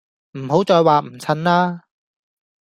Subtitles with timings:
[0.31, 1.83] 唔好再話唔襯啦